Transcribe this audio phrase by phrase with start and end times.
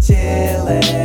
[0.00, 1.01] Chillin',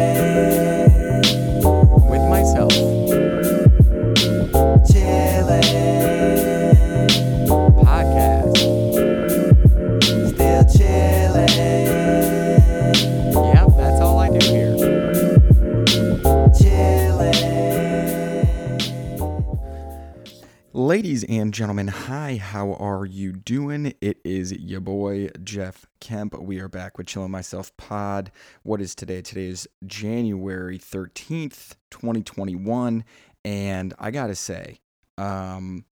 [20.98, 23.94] Ladies and gentlemen, hi, how are you doing?
[24.02, 26.36] It is your boy Jeff Kemp.
[26.40, 28.32] We are back with Chillin' Myself Pod.
[28.64, 29.22] What is today?
[29.22, 33.04] Today is January 13th, 2021.
[33.46, 34.80] And I gotta say,
[35.20, 35.86] um,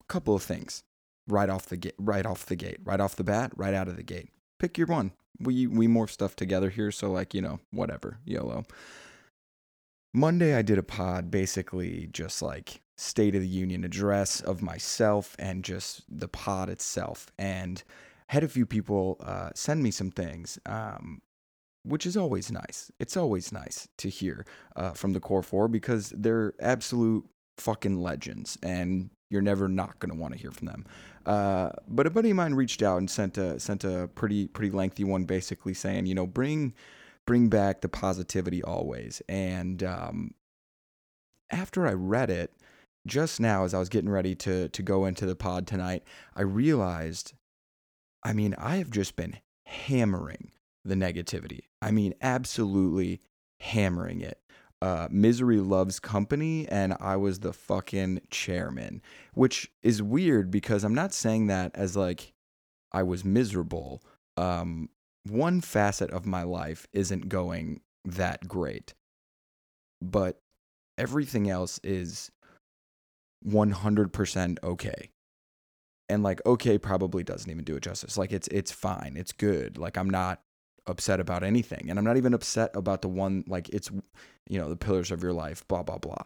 [0.00, 0.84] a couple of things
[1.26, 3.96] right off the gate, right off the gate, right off the bat, right out of
[3.96, 4.30] the gate.
[4.60, 5.10] Pick your one.
[5.40, 8.62] We we morph stuff together here, so like you know, whatever, YOLO.
[10.14, 15.36] Monday, I did a pod basically just like State of the Union address of myself
[15.38, 17.30] and just the pod itself.
[17.38, 17.82] And
[18.26, 21.22] had a few people uh, send me some things, um,
[21.84, 22.90] which is always nice.
[22.98, 27.24] It's always nice to hear uh, from the Core Four because they're absolute
[27.56, 30.84] fucking legends and you're never not going to want to hear from them.
[31.24, 34.74] Uh, but a buddy of mine reached out and sent a sent a pretty pretty
[34.74, 36.74] lengthy one, basically saying, you know, bring
[37.26, 39.22] bring back the positivity always.
[39.28, 40.34] And um,
[41.50, 42.52] after I read it,
[43.08, 46.04] just now as I was getting ready to to go into the pod tonight,
[46.36, 47.32] I realized,
[48.22, 50.52] I mean, I have just been hammering
[50.84, 51.62] the negativity.
[51.82, 53.20] I mean, absolutely
[53.60, 54.40] hammering it.
[54.80, 59.02] Uh, Misery loves company, and I was the fucking chairman,
[59.34, 62.32] which is weird because I'm not saying that as like
[62.92, 64.02] I was miserable.
[64.36, 64.88] Um,
[65.24, 68.94] one facet of my life isn't going that great,
[70.00, 70.40] but
[70.96, 72.30] everything else is
[73.46, 75.10] 100% okay.
[76.08, 78.16] And like okay probably doesn't even do it justice.
[78.16, 79.14] Like it's it's fine.
[79.16, 79.76] It's good.
[79.76, 80.40] Like I'm not
[80.86, 81.90] upset about anything.
[81.90, 83.90] And I'm not even upset about the one like it's
[84.48, 86.22] you know, the pillars of your life, blah blah blah.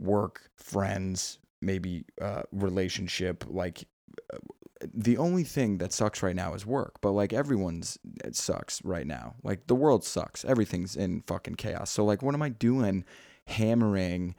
[0.00, 3.84] Work, friends, maybe uh relationship, like
[4.32, 4.38] uh,
[4.94, 9.06] the only thing that sucks right now is work, but like everyone's it sucks right
[9.06, 9.34] now.
[9.42, 10.42] Like the world sucks.
[10.42, 11.90] Everything's in fucking chaos.
[11.90, 13.04] So like what am I doing
[13.46, 14.34] hammering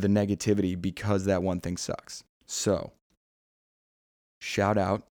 [0.00, 2.24] the negativity because that one thing sucks?
[2.46, 2.92] So
[4.40, 5.06] shout out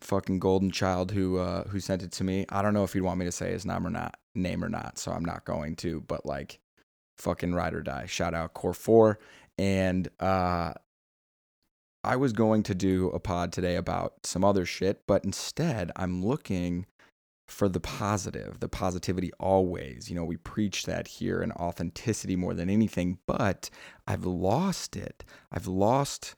[0.00, 2.46] fucking golden child who uh who sent it to me.
[2.48, 4.68] I don't know if he'd want me to say his name or not name or
[4.68, 6.60] not, so I'm not going to, but like
[7.16, 8.06] fucking ride or die.
[8.06, 9.18] Shout out Core 4
[9.58, 10.74] and uh
[12.04, 16.24] I was going to do a pod today about some other shit, but instead I'm
[16.24, 16.86] looking
[17.46, 20.10] for the positive, the positivity always.
[20.10, 23.70] You know, we preach that here and authenticity more than anything, but
[24.06, 25.24] I've lost it.
[25.52, 26.34] I've lost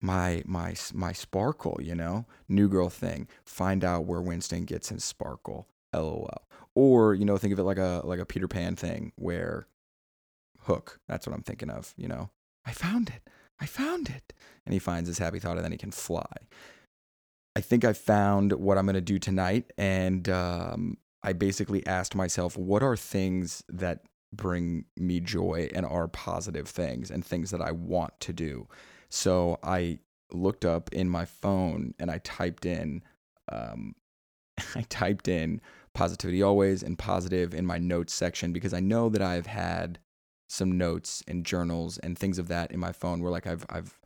[0.00, 2.26] my my my sparkle, you know?
[2.48, 3.28] New girl thing.
[3.44, 5.68] Find out where Winston gets his sparkle.
[5.94, 6.42] LOL.
[6.74, 9.66] Or, you know, think of it like a like a Peter Pan thing where
[10.60, 10.98] hook.
[11.08, 12.30] That's what I'm thinking of, you know.
[12.64, 13.28] I found it.
[13.60, 14.32] I found it.
[14.66, 16.36] And he finds his happy thought and then he can fly.
[17.54, 19.72] I think I found what I'm going to do tonight.
[19.76, 26.08] And um, I basically asked myself, what are things that bring me joy and are
[26.08, 28.68] positive things and things that I want to do?
[29.10, 29.98] So I
[30.32, 33.02] looked up in my phone and I typed in,
[33.50, 33.94] um,
[34.74, 35.60] I typed in
[35.94, 39.98] positivity always and positive in my notes section because I know that I've had
[40.48, 43.98] some notes and journals and things of that in my phone where like I've I've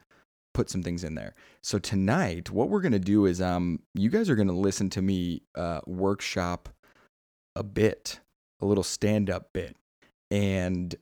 [0.56, 1.34] put some things in there.
[1.62, 5.42] So tonight, what we're gonna do is um you guys are gonna listen to me
[5.54, 6.70] uh workshop
[7.54, 8.20] a bit,
[8.62, 9.76] a little stand-up bit.
[10.30, 10.94] And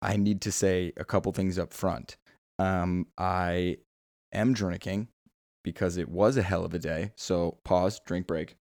[0.00, 2.16] I need to say a couple things up front.
[2.58, 3.76] Um I
[4.32, 5.08] am drinking
[5.62, 7.12] because it was a hell of a day.
[7.14, 8.56] So pause, drink break.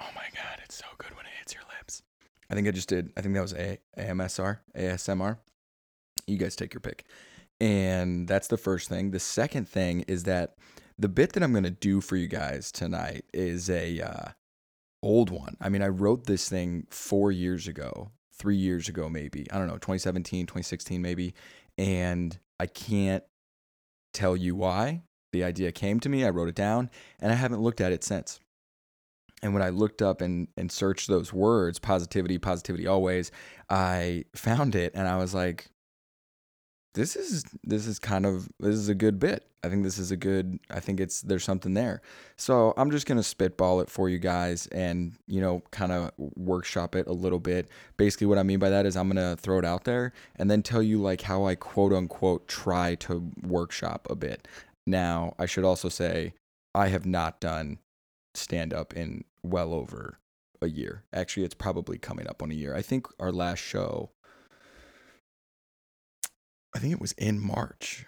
[0.00, 2.02] Oh my god, it's so good when it hits your lips.
[2.50, 3.12] I think I just did.
[3.16, 5.38] I think that was a AMSR, ASMR.
[6.32, 7.04] You guys take your pick.
[7.60, 9.10] And that's the first thing.
[9.12, 10.56] The second thing is that
[10.98, 14.30] the bit that I'm going to do for you guys tonight is a uh,
[15.02, 15.56] old one.
[15.60, 19.46] I mean, I wrote this thing 4 years ago, 3 years ago maybe.
[19.52, 21.34] I don't know, 2017, 2016 maybe,
[21.78, 23.24] and I can't
[24.12, 25.02] tell you why.
[25.32, 26.90] The idea came to me, I wrote it down,
[27.20, 28.38] and I haven't looked at it since.
[29.42, 33.32] And when I looked up and, and searched those words, positivity, positivity always,
[33.68, 35.68] I found it and I was like,
[36.94, 39.46] this is this is kind of this is a good bit.
[39.64, 42.02] I think this is a good I think it's there's something there.
[42.36, 46.94] So I'm just gonna spitball it for you guys and you know kind of workshop
[46.94, 47.68] it a little bit.
[47.96, 50.62] Basically what I mean by that is I'm gonna throw it out there and then
[50.62, 54.46] tell you like how I quote unquote try to workshop a bit.
[54.86, 56.34] Now I should also say
[56.74, 57.78] I have not done
[58.34, 60.18] stand up in well over
[60.60, 61.04] a year.
[61.12, 62.74] Actually it's probably coming up on a year.
[62.74, 64.10] I think our last show
[66.82, 68.04] think it was in March.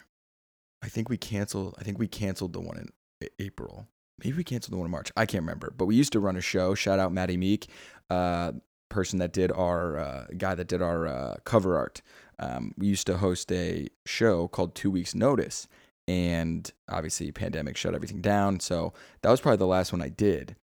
[0.83, 1.77] I think we canceled.
[1.79, 3.87] I think we canceled the one in April.
[4.23, 5.13] Maybe we canceled the one in March.
[5.17, 5.73] I can't remember.
[5.75, 6.75] But we used to run a show.
[6.75, 7.69] Shout out Maddie Meek,
[8.11, 8.53] uh,
[8.91, 12.03] person that did our uh, guy that did our uh, cover art.
[12.41, 15.69] Um, we used to host a show called Two Weeks Notice,
[16.09, 18.59] and obviously pandemic shut everything down.
[18.59, 18.93] So
[19.23, 20.57] that was probably the last one I did.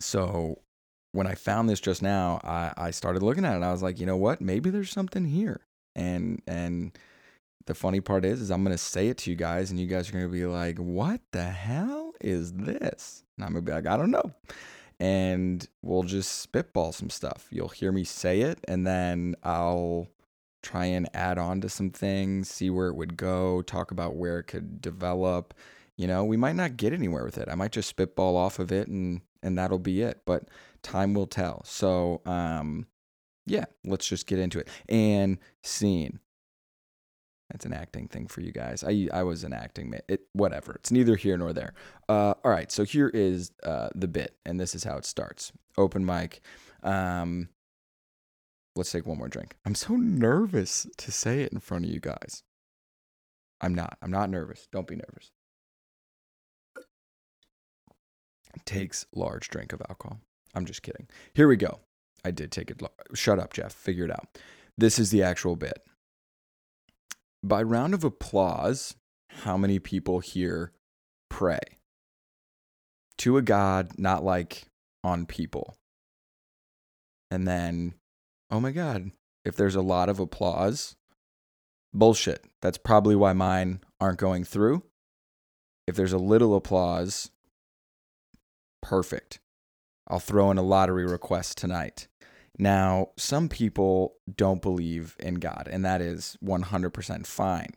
[0.00, 0.58] So
[1.12, 3.62] when I found this just now, I, I started looking at it.
[3.62, 4.40] I was like, you know what?
[4.40, 5.60] Maybe there's something here
[5.94, 6.98] and and
[7.66, 10.08] the funny part is is i'm gonna say it to you guys and you guys
[10.08, 13.24] are gonna be like what the hell is this?
[13.36, 14.32] And i'm gonna be like i don't know.
[15.00, 17.48] And we'll just spitball some stuff.
[17.50, 20.08] You'll hear me say it and then i'll
[20.62, 24.38] try and add on to some things see where it would go talk about where
[24.38, 25.54] it could develop.
[25.96, 27.48] You know we might not get anywhere with it.
[27.50, 30.48] I might just spitball off of it and and that'll be it but
[30.82, 31.62] time will tell.
[31.64, 32.86] So um
[33.46, 34.68] yeah, let's just get into it.
[34.88, 36.20] And scene.
[37.52, 38.82] That's an acting thing for you guys.
[38.82, 39.94] I I was an acting.
[40.08, 40.72] It whatever.
[40.76, 41.74] It's neither here nor there.
[42.08, 42.72] Uh, all right.
[42.72, 45.52] So here is uh, the bit, and this is how it starts.
[45.76, 46.40] Open mic.
[46.82, 47.50] Um,
[48.74, 49.56] let's take one more drink.
[49.66, 52.42] I'm so nervous to say it in front of you guys.
[53.60, 53.98] I'm not.
[54.00, 54.66] I'm not nervous.
[54.72, 55.30] Don't be nervous.
[58.64, 60.20] Takes large drink of alcohol.
[60.54, 61.06] I'm just kidding.
[61.34, 61.80] Here we go.
[62.24, 62.80] I did take it.
[63.14, 63.72] Shut up, Jeff.
[63.72, 64.38] Figure it out.
[64.78, 65.82] This is the actual bit.
[67.42, 68.94] By round of applause,
[69.28, 70.72] how many people here
[71.28, 71.58] pray
[73.18, 74.64] to a God, not like
[75.02, 75.76] on people?
[77.30, 77.94] And then,
[78.50, 79.10] oh my God,
[79.44, 80.94] if there's a lot of applause,
[81.92, 82.44] bullshit.
[82.60, 84.84] That's probably why mine aren't going through.
[85.86, 87.30] If there's a little applause,
[88.80, 89.40] perfect.
[90.06, 92.08] I'll throw in a lottery request tonight.
[92.62, 97.70] Now, some people don't believe in God, and that is 100% fine.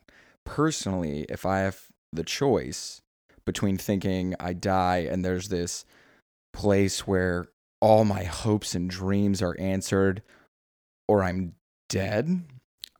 [0.44, 3.02] Personally, if I have the choice
[3.44, 5.84] between thinking I die and there's this
[6.52, 7.48] place where
[7.80, 10.22] all my hopes and dreams are answered,
[11.08, 11.56] or I'm
[11.88, 12.44] dead,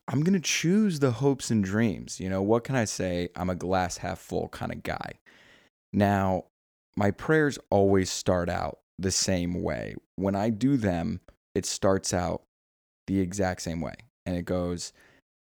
[0.09, 2.19] I'm going to choose the hopes and dreams.
[2.19, 3.29] You know, what can I say?
[3.37, 5.21] I'm a glass half full kind of guy.
[5.93, 6.47] Now,
[6.97, 9.95] my prayers always start out the same way.
[10.17, 11.21] When I do them,
[11.57, 12.43] it starts out
[13.07, 13.95] the exact same way.
[14.27, 14.93] And it goes,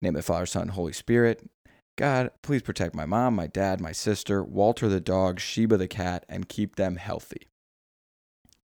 [0.01, 1.47] Name the Father, Son, Holy Spirit.
[1.95, 6.25] God, please protect my mom, my dad, my sister, Walter the dog, Sheba the cat,
[6.27, 7.49] and keep them healthy.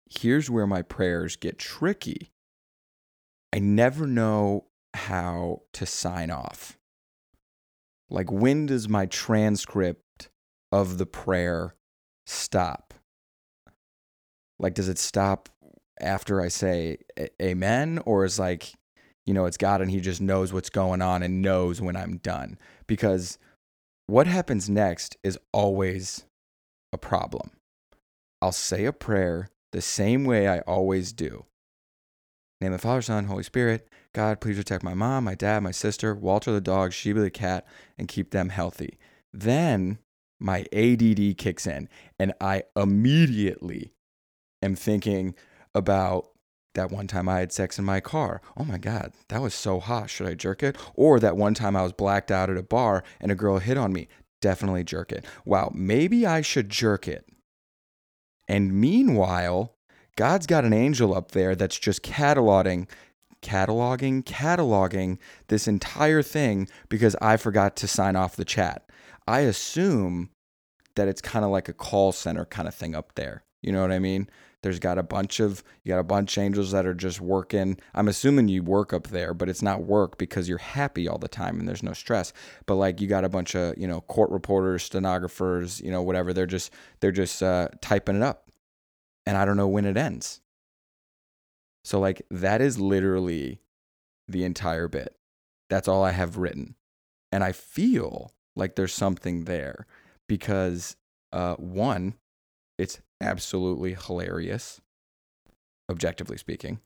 [0.09, 2.33] Here's where my prayers get tricky.
[3.53, 6.79] I never know how to sign off.
[8.09, 10.31] Like, when does my transcript
[10.73, 11.77] of the prayer
[12.27, 12.93] stop?
[14.59, 15.49] Like, does it stop
[16.03, 16.99] after I say
[17.41, 18.73] amen or is like,
[19.27, 22.19] you know, it's God and he just knows what's going on and knows when I'm
[22.19, 22.59] done.
[22.87, 23.39] Because
[24.07, 26.25] what happens next is always
[26.93, 27.51] a problem.
[28.43, 31.45] I'll say a prayer the same way I always do.
[32.61, 33.89] Name of the Father, Son, Holy Spirit.
[34.13, 37.67] God, please protect my mom, my dad, my sister, Walter the dog, Sheba the cat,
[37.97, 38.99] and keep them healthy.
[39.33, 39.99] Then
[40.41, 41.89] my ADD kicks in,
[42.19, 43.93] and I immediately
[44.63, 45.35] am thinking,
[45.75, 46.29] about
[46.75, 48.41] that one time I had sex in my car.
[48.57, 50.09] Oh my God, that was so hot.
[50.09, 50.77] Should I jerk it?
[50.95, 53.77] Or that one time I was blacked out at a bar and a girl hit
[53.77, 54.09] on me.
[54.41, 55.25] Definitely jerk it.
[55.45, 57.27] Wow, maybe I should jerk it.
[58.49, 59.75] And meanwhile,
[60.17, 62.89] God's got an angel up there that's just cataloging,
[63.43, 68.89] cataloging, cataloging this entire thing because I forgot to sign off the chat.
[69.27, 70.31] I assume
[70.97, 73.45] that it's kind of like a call center kind of thing up there.
[73.63, 74.29] You know what I mean?
[74.63, 77.79] There's got a bunch of you got a bunch of angels that are just working.
[77.95, 81.29] I'm assuming you work up there, but it's not work because you're happy all the
[81.29, 82.33] time and there's no stress.
[82.67, 86.33] But like you got a bunch of you know court reporters, stenographers, you know whatever.
[86.33, 88.51] They're just they're just uh, typing it up,
[89.25, 90.43] and I don't know when it ends.
[91.83, 93.61] So like that is literally
[94.29, 95.17] the entire bit.
[95.71, 96.75] That's all I have written,
[97.33, 99.87] and I feel like there's something there
[100.29, 100.97] because
[101.33, 102.15] uh, one,
[102.77, 104.81] it's absolutely hilarious,
[105.91, 106.81] objectively speaking,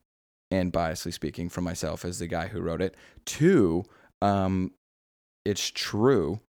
[0.51, 2.97] and biasly speaking from myself as the guy who wrote it.
[3.25, 3.85] Two,
[4.23, 4.73] um,
[5.45, 6.41] it's true.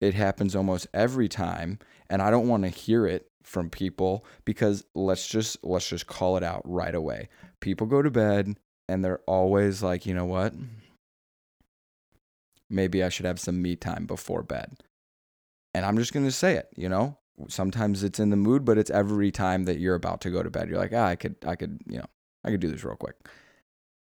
[0.00, 1.78] It happens almost every time,
[2.08, 6.36] and I don't want to hear it from people because let's just let's just call
[6.36, 7.28] it out right away.
[7.60, 8.56] People go to bed
[8.88, 10.54] and they're always like, "You know what?
[12.70, 14.82] Maybe I should have some me time before bed."
[15.74, 17.18] And I'm just going to say it, you know?
[17.48, 20.50] Sometimes it's in the mood, but it's every time that you're about to go to
[20.50, 20.68] bed.
[20.68, 22.06] You're like, "Ah, I could I could, you know,
[22.44, 23.16] I could do this real quick."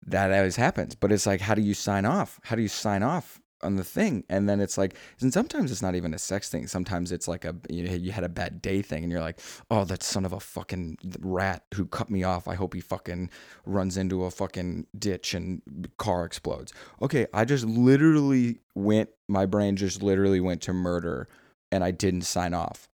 [0.05, 2.41] That always happens, but it's like how do you sign off?
[2.45, 5.83] How do you sign off on the thing and then it's like and sometimes it's
[5.83, 8.61] not even a sex thing sometimes it's like a you, know, you had a bad
[8.61, 9.39] day thing and you're like
[9.71, 13.31] oh that son of a fucking rat who cut me off i hope he fucking
[13.65, 15.63] runs into a fucking ditch and
[15.97, 21.29] car explodes okay i just literally went my brain just literally went to murder
[21.71, 22.89] and i didn't sign off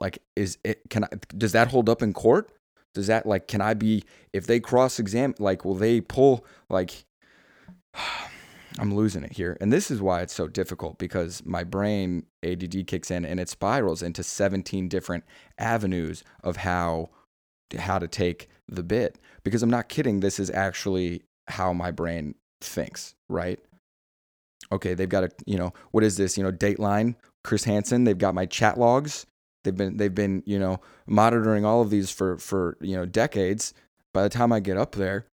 [0.00, 2.50] like is it can i does that hold up in court
[2.94, 4.02] does that like can i be
[4.32, 7.04] if they cross examine like will they pull like
[8.78, 9.56] I'm losing it here.
[9.60, 13.48] And this is why it's so difficult because my brain ADD kicks in and it
[13.48, 15.24] spirals into 17 different
[15.58, 17.10] avenues of how
[17.76, 22.34] how to take the bit because I'm not kidding this is actually how my brain
[22.60, 23.58] thinks, right?
[24.70, 27.14] Okay, they've got a, you know, what is this, you know, Dateline,
[27.44, 29.26] Chris Hansen, they've got my chat logs.
[29.68, 33.74] They've been they've been, you know, monitoring all of these for for, you know, decades.
[34.14, 35.26] By the time I get up there,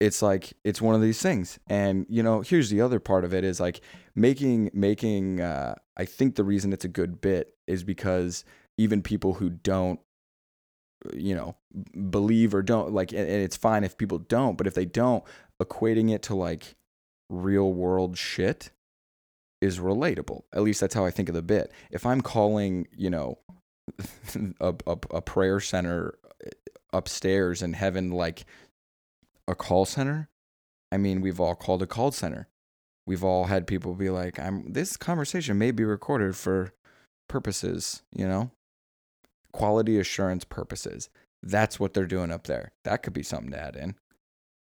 [0.00, 1.58] it's like it's one of these things.
[1.68, 3.80] And you know here's the other part of it is like
[4.14, 8.44] making making uh, i think the reason it's a good bit is because
[8.78, 10.00] even people who don't
[11.14, 11.54] you know
[12.10, 15.24] believe or don't like and it's fine if people don't but if they don't
[15.62, 16.76] equating it to like
[17.28, 18.70] real world shit
[19.60, 20.42] is relatable.
[20.54, 21.70] At least that's how i think of the bit.
[21.90, 23.38] If i'm calling you know
[24.60, 26.18] a, a, a prayer center
[26.92, 28.44] upstairs in heaven like
[29.46, 30.28] a call center.
[30.92, 32.48] I mean, we've all called a call center.
[33.06, 36.72] We've all had people be like, "I'm this conversation may be recorded for
[37.28, 38.50] purposes, you know,
[39.52, 41.08] quality assurance purposes."
[41.42, 42.72] That's what they're doing up there.
[42.84, 43.94] That could be something to add in.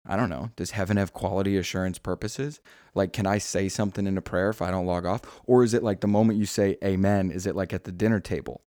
[0.05, 0.51] I don't know.
[0.55, 2.62] Does heaven have quality assurance purposes?
[2.96, 5.22] Like, can I say something in a prayer if I don't log off?
[5.46, 8.22] Or is it like the moment you say amen, is it like at the dinner
[8.22, 8.62] table?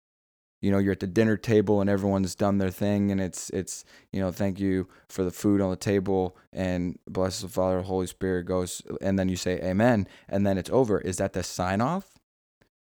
[0.62, 3.86] You know you're at the dinner table and everyone's done their thing and it's it's
[4.12, 8.08] you know thank you for the food on the table and bless the father holy
[8.08, 11.00] spirit goes and then you say amen and then it's over.
[11.00, 12.18] Is that the sign off?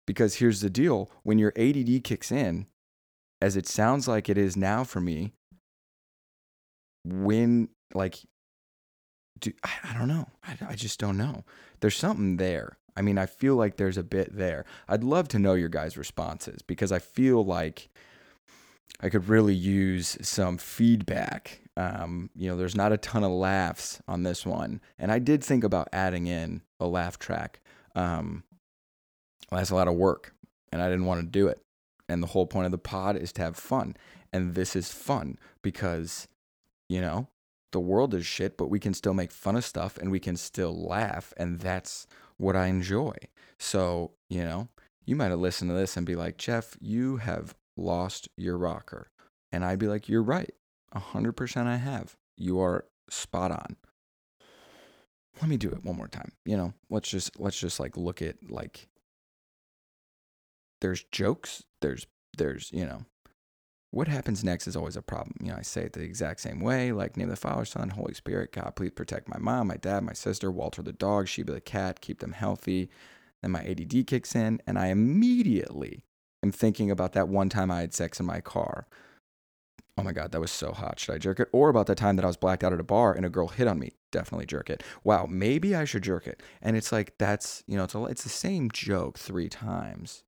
[0.06, 1.10] Because here's the deal.
[1.22, 2.66] When your add kicks in
[3.40, 5.32] as it sounds like it is now for me
[7.04, 8.18] when like
[9.38, 10.28] do, I, I don't know.
[10.42, 11.44] I, I just don't know.
[11.80, 14.64] There's something there I mean, I feel like there's a bit there.
[14.88, 17.88] I'd love to know your guys' responses because I feel like
[19.00, 21.60] I could really use some feedback.
[21.76, 25.42] Um, you know, there's not a ton of laughs on this one, and I did
[25.42, 27.60] think about adding in a laugh track.
[27.96, 28.44] Um,
[29.50, 30.34] well, that's a lot of work,
[30.70, 31.60] and I didn't want to do it.
[32.08, 33.96] And the whole point of the pod is to have fun,
[34.32, 36.28] and this is fun because,
[36.88, 37.28] you know,
[37.72, 40.36] the world is shit, but we can still make fun of stuff and we can
[40.36, 43.14] still laugh, and that's what I enjoy.
[43.58, 44.68] So, you know,
[45.04, 49.10] you might have listened to this and be like, Jeff, you have lost your rocker.
[49.52, 50.52] And I'd be like, you're right.
[50.94, 52.16] 100% I have.
[52.36, 53.76] You are spot on.
[55.40, 56.32] Let me do it one more time.
[56.44, 58.88] You know, let's just let's just like look at like
[60.80, 62.06] there's jokes, there's
[62.38, 63.04] there's, you know,
[63.94, 65.36] what happens next is always a problem.
[65.40, 68.12] You know, I say it the exact same way, like name the Father, Son, Holy
[68.12, 71.60] Spirit, God, please protect my mom, my dad, my sister, Walter the dog, Sheba the
[71.60, 72.90] cat, keep them healthy.
[73.40, 76.02] Then my ADD kicks in, and I immediately
[76.42, 78.88] am thinking about that one time I had sex in my car.
[79.96, 80.98] Oh my God, that was so hot.
[80.98, 81.48] Should I jerk it?
[81.52, 83.46] Or about the time that I was blacked out at a bar and a girl
[83.46, 83.92] hit on me.
[84.10, 84.82] Definitely jerk it.
[85.04, 86.42] Wow, maybe I should jerk it.
[86.60, 90.24] And it's like, that's, you know, it's, a, it's the same joke three times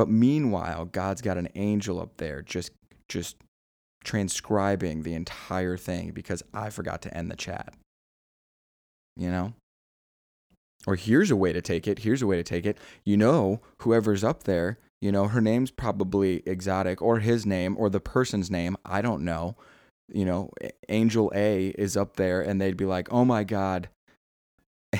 [0.00, 2.72] but meanwhile, God's got an angel up there just
[3.06, 3.36] just
[4.02, 7.74] transcribing the entire thing because I forgot to end the chat.
[9.14, 9.52] You know?
[10.86, 11.98] Or here's a way to take it.
[11.98, 12.78] Here's a way to take it.
[13.04, 17.90] You know, whoever's up there, you know, her name's probably exotic or his name or
[17.90, 18.78] the person's name.
[18.86, 19.54] I don't know.
[20.10, 20.50] You know,
[20.88, 23.90] Angel A is up there and they'd be like, oh my God.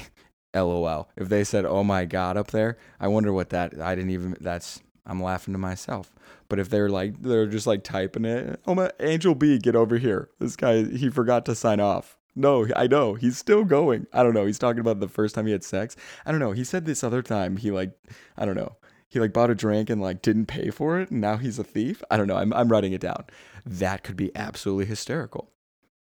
[0.54, 1.08] LOL.
[1.16, 4.36] If they said, oh my God up there, I wonder what that, I didn't even,
[4.42, 6.12] that's, I'm laughing to myself.
[6.48, 9.98] But if they're like they're just like typing it, oh my Angel B, get over
[9.98, 10.28] here.
[10.38, 12.16] This guy he forgot to sign off.
[12.36, 13.14] No, I know.
[13.14, 14.06] He's still going.
[14.12, 14.46] I don't know.
[14.46, 15.96] He's talking about the first time he had sex.
[16.24, 16.52] I don't know.
[16.52, 17.92] He said this other time he like
[18.36, 18.76] I don't know.
[19.08, 21.64] He like bought a drink and like didn't pay for it and now he's a
[21.64, 22.02] thief.
[22.10, 22.36] I don't know.
[22.36, 23.24] I'm I'm writing it down.
[23.66, 25.50] That could be absolutely hysterical.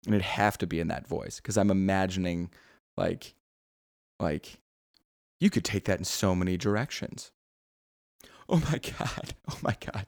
[0.05, 2.51] And it'd have to be in that voice cuz I'm imagining
[2.97, 3.35] like
[4.19, 4.59] like
[5.39, 7.31] You could take that in so many directions.
[8.49, 9.33] Oh my God.
[9.49, 10.07] Oh my God.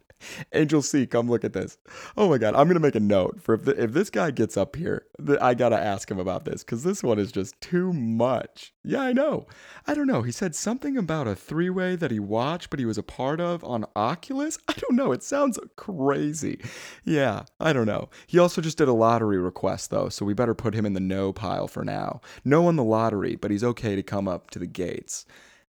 [0.54, 1.78] Angel C, come look at this.
[2.18, 2.56] Oh my God.
[2.56, 5.06] I'm going to make a note for if, the, if this guy gets up here,
[5.24, 8.74] th- I got to ask him about this because this one is just too much.
[8.84, 9.46] Yeah, I know.
[9.86, 10.22] I don't know.
[10.22, 13.40] He said something about a three way that he watched, but he was a part
[13.40, 14.58] of on Oculus.
[14.68, 15.12] I don't know.
[15.12, 16.60] It sounds crazy.
[17.04, 18.10] Yeah, I don't know.
[18.26, 21.00] He also just did a lottery request, though, so we better put him in the
[21.00, 22.22] no pile for now.
[22.44, 25.26] No on the lottery, but he's okay to come up to the gates.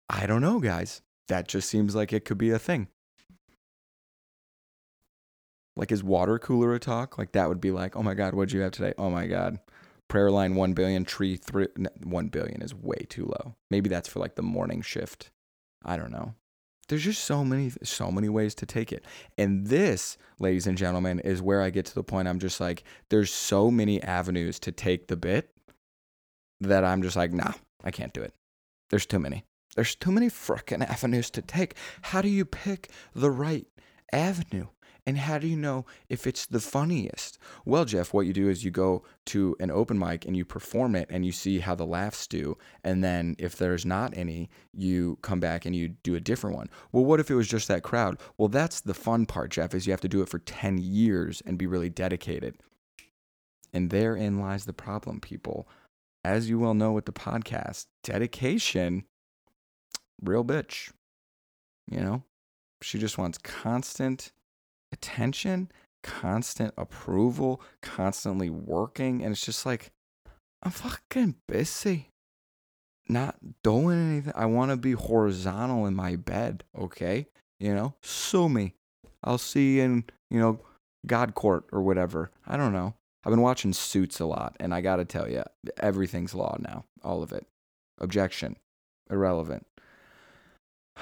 [0.09, 1.03] I don't know, guys.
[1.29, 2.89] That just seems like it could be a thing.
[5.77, 7.19] Like is water cooler a talk?
[7.19, 8.95] Like that would be like, oh my God, what'd you have today?
[8.97, 9.59] Oh my God.
[10.09, 11.67] Prayer line 1 billion, tree three,
[12.03, 13.55] 1 billion is way too low.
[13.71, 15.31] Maybe that's for like the morning shift.
[15.85, 16.35] I don't know.
[16.89, 19.05] There's just so many, so many ways to take it.
[19.37, 22.85] And this, ladies and gentlemen, is where I get to the point I'm just like,
[23.11, 25.53] there's so many avenues to take the bit
[26.61, 27.53] that I'm just like, nah,
[27.83, 28.35] I can't do it.
[28.91, 29.45] There's too many.
[29.77, 31.77] There's too many frickin' avenues to take.
[32.03, 33.67] How do you pick the right
[34.13, 34.67] avenue?
[35.09, 37.39] And how do you know if it's the funniest?
[37.65, 40.97] Well, Jeff, what you do is you go to an open mic and you perform
[40.97, 42.59] it and you see how the laughs do.
[42.83, 46.69] And then if there's not any, you come back and you do a different one.
[46.91, 48.19] Well, what if it was just that crowd?
[48.37, 51.41] Well, that's the fun part, Jeff, is you have to do it for 10 years
[51.47, 52.57] and be really dedicated.
[53.73, 55.69] And therein lies the problem, people.
[56.25, 59.05] As you well know with the podcast, dedication,
[60.23, 60.93] real bitch.
[61.91, 62.23] You know,
[62.83, 64.33] she just wants constant
[64.93, 65.71] attention,
[66.03, 69.23] constant approval, constantly working.
[69.23, 69.93] And it's just like,
[70.63, 72.11] I'm fucking busy.
[73.09, 74.33] Not doing anything.
[74.35, 77.29] I want to be horizontal in my bed, okay?
[77.61, 78.75] You know, sue me.
[79.23, 80.61] I'll see you in, you know,
[81.07, 82.33] God court or whatever.
[82.47, 82.95] I don't know.
[83.25, 85.45] I've been watching Suits a lot, and I gotta tell you,
[85.79, 86.85] everything's law now.
[87.03, 87.47] All of it.
[87.99, 88.57] Objection.
[89.11, 89.67] Irrelevant.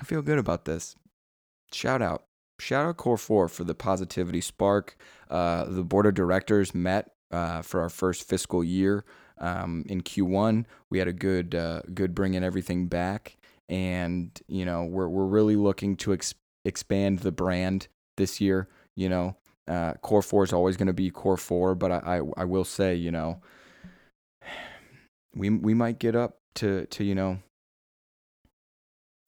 [0.00, 0.96] I feel good about this
[1.72, 2.24] shout out.
[2.60, 4.96] Shout out Core 4 for the positivity spark.
[5.30, 9.04] Uh, the board of directors met uh, for our first fiscal year
[9.38, 10.64] um, in Q1.
[10.90, 13.36] We had a good, uh, good bringing everything back,
[13.68, 16.34] and you know we're we're really looking to ex-
[16.64, 18.68] expand the brand this year.
[18.96, 19.36] You know,
[19.68, 22.64] uh, Core 4 is always going to be Core 4, but I, I I will
[22.64, 23.40] say, you know,
[25.34, 27.38] we we might get up to to you know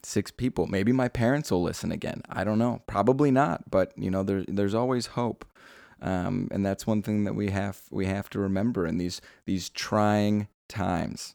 [0.03, 0.67] six people.
[0.67, 2.23] Maybe my parents will listen again.
[2.29, 2.83] I don't know.
[2.87, 5.45] Probably not, but you know, there, there's always hope.
[6.03, 9.69] Um, and that's one thing that we have we have to remember in these these
[9.69, 11.35] trying times,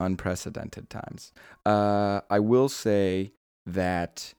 [0.00, 1.32] unprecedented times.
[1.64, 3.32] Uh, I will say
[3.66, 4.34] that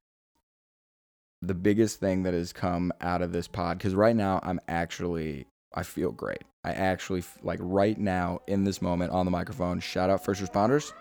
[1.42, 5.48] the biggest thing that has come out of this pod because right now I'm actually
[5.74, 6.44] I feel great.
[6.64, 9.80] I actually like right now in this moment on the microphone.
[9.80, 10.92] Shout out first responders.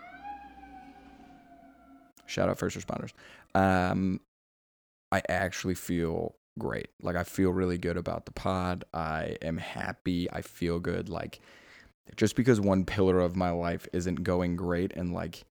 [2.29, 3.11] Shout out first responders.
[3.55, 4.21] Um,
[5.11, 6.89] I actually feel great.
[7.01, 8.85] Like I feel really good about the pod.
[8.93, 10.31] I am happy.
[10.31, 11.09] I feel good.
[11.09, 11.39] Like
[12.15, 15.45] just because one pillar of my life isn't going great and like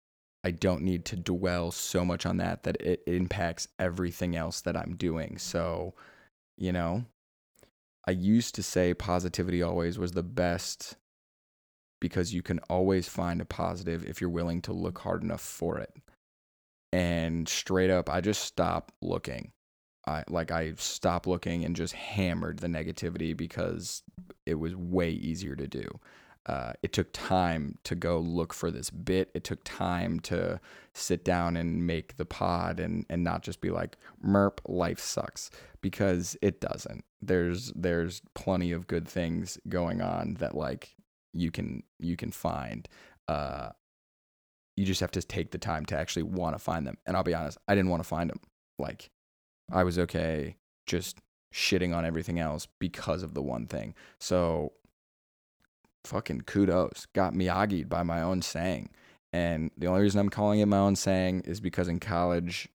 [0.44, 4.76] I don't need to dwell so much on that that it impacts everything else that
[4.76, 5.36] I'm doing.
[5.36, 5.94] So,
[6.56, 7.04] you know,
[8.06, 10.96] I used to say positivity always was the best
[12.00, 15.78] because you can always find a positive if you're willing to look hard enough for
[15.78, 15.92] it
[16.92, 19.53] and straight up i just stopped looking.
[20.07, 24.03] I like i stopped looking and just hammered the negativity because
[24.46, 25.87] it was way easier to do.
[26.46, 29.31] Uh, it took time to go look for this bit.
[29.35, 30.59] It took time to
[30.94, 35.51] sit down and make the pod and and not just be like merp life sucks
[35.83, 37.05] because it doesn't.
[37.20, 40.96] There's there's plenty of good things going on that like
[41.35, 42.88] you can you can find.
[43.29, 43.70] Uh
[44.78, 46.96] you just have to take the time to actually want to find them.
[47.04, 48.38] And I'll be honest, I didn't want to find them.
[48.78, 49.10] Like,
[49.72, 51.18] I was okay just
[51.52, 53.94] shitting on everything else because of the one thing.
[54.20, 54.72] So,
[56.04, 57.08] fucking kudos.
[57.12, 58.90] Got Miyagi'd by my own saying.
[59.32, 62.68] And the only reason I'm calling it my own saying is because in college,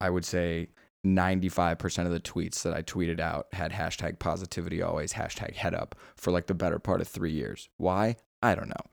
[0.00, 0.68] I would say
[1.04, 5.96] 95% of the tweets that I tweeted out had hashtag positivity always, hashtag head up
[6.14, 7.68] for like the better part of three years.
[7.78, 8.14] Why?
[8.42, 8.90] I don't know.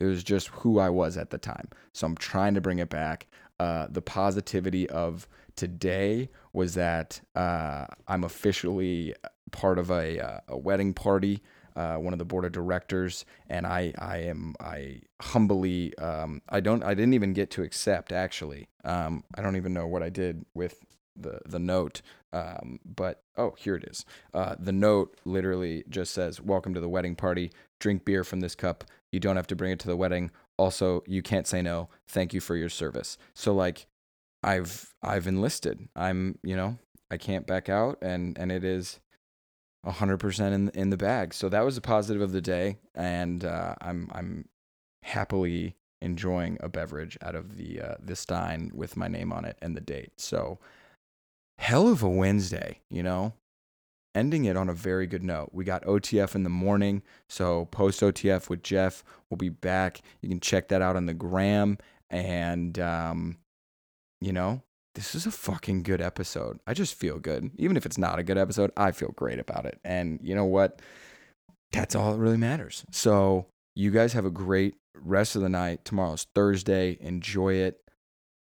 [0.00, 1.68] It was just who I was at the time.
[1.92, 3.26] So I'm trying to bring it back.
[3.60, 9.14] Uh, the positivity of today was that uh, I'm officially
[9.52, 11.42] part of a, uh, a wedding party.
[11.76, 16.58] Uh, one of the board of directors, and I, I am, I humbly, um, I
[16.58, 18.68] don't, I didn't even get to accept actually.
[18.84, 20.84] Um, I don't even know what I did with
[21.16, 22.02] the the note.
[22.32, 24.04] Um, but oh, here it is.
[24.32, 27.50] Uh, the note literally just says, "Welcome to the wedding party.
[27.78, 28.84] Drink beer from this cup.
[29.12, 30.30] You don't have to bring it to the wedding.
[30.56, 31.88] Also, you can't say no.
[32.08, 33.86] Thank you for your service." So like,
[34.42, 35.88] I've I've enlisted.
[35.96, 36.78] I'm you know
[37.10, 39.00] I can't back out, and and it is.
[39.86, 41.32] 100% in in the bag.
[41.32, 44.44] So that was a positive of the day and uh, I'm I'm
[45.02, 49.56] happily enjoying a beverage out of the uh, the stein with my name on it
[49.60, 50.12] and the date.
[50.16, 50.58] So
[51.60, 53.34] hell of a Wednesday, you know.
[54.12, 55.50] Ending it on a very good note.
[55.52, 59.04] We got OTF in the morning, so post OTF with Jeff.
[59.28, 60.00] We'll be back.
[60.20, 63.36] You can check that out on the gram, and um,
[64.20, 64.62] you know,
[64.96, 66.58] this is a fucking good episode.
[66.66, 68.72] I just feel good, even if it's not a good episode.
[68.76, 70.82] I feel great about it, and you know what?
[71.70, 72.84] That's all that really matters.
[72.90, 73.46] So
[73.76, 75.84] you guys have a great rest of the night.
[75.84, 76.98] Tomorrow's Thursday.
[77.00, 77.80] Enjoy it.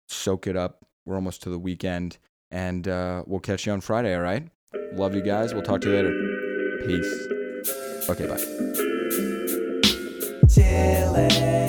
[0.09, 0.87] Soak it up.
[1.05, 2.17] We're almost to the weekend.
[2.51, 4.49] And uh, we'll catch you on Friday, all right?
[4.93, 5.55] Love you guys.
[5.55, 6.87] We'll talk to you later.
[6.87, 8.09] Peace.
[8.09, 8.37] Okay, bye.
[10.47, 11.68] Chillin'.